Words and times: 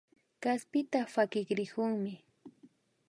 Kaspita 0.41 0.99
pakirikunmi 1.13 2.13